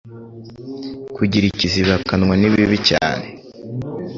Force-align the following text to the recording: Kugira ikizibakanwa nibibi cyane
Kugira 1.15 1.45
ikizibakanwa 1.51 2.33
nibibi 2.37 2.77
cyane 2.89 3.25